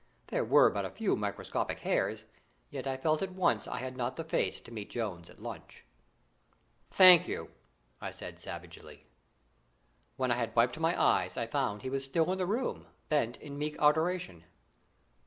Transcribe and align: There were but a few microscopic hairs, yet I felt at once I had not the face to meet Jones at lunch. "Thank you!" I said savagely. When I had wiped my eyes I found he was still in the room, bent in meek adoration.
There 0.29 0.43
were 0.43 0.71
but 0.71 0.83
a 0.83 0.89
few 0.89 1.15
microscopic 1.15 1.81
hairs, 1.81 2.25
yet 2.71 2.87
I 2.87 2.97
felt 2.97 3.21
at 3.21 3.29
once 3.33 3.67
I 3.67 3.77
had 3.77 3.95
not 3.95 4.15
the 4.15 4.23
face 4.23 4.59
to 4.61 4.71
meet 4.71 4.89
Jones 4.89 5.29
at 5.29 5.39
lunch. 5.43 5.85
"Thank 6.89 7.27
you!" 7.27 7.51
I 8.01 8.09
said 8.09 8.39
savagely. 8.39 9.05
When 10.17 10.31
I 10.31 10.37
had 10.37 10.55
wiped 10.55 10.79
my 10.79 10.99
eyes 10.99 11.37
I 11.37 11.45
found 11.45 11.83
he 11.83 11.89
was 11.91 12.03
still 12.03 12.31
in 12.31 12.39
the 12.39 12.47
room, 12.47 12.87
bent 13.09 13.37
in 13.37 13.59
meek 13.59 13.75
adoration. 13.79 14.43